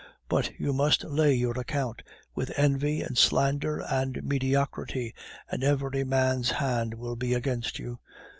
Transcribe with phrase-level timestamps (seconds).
[0.27, 2.01] But you must lay your account
[2.33, 5.13] with envy and slander and mediocrity,
[5.47, 7.99] and every man's hand will be against you.